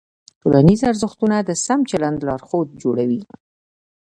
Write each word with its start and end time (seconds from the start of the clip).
ټولنیز 0.41 0.79
ارزښتونه 0.91 1.35
د 1.41 1.51
سم 1.65 1.79
چلند 1.89 2.19
لارښود 2.27 2.67
جوړوي. 2.81 3.21